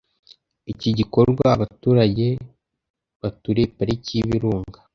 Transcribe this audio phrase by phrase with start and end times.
[0.71, 2.25] Iki gikorwa abaturage
[3.21, 4.79] baturiye Pariki y’Ibirunga